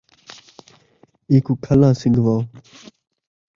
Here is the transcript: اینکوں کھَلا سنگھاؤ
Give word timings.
اینکوں 1.29 1.57
کھَلا 1.63 1.89
سنگھاؤ 1.99 2.39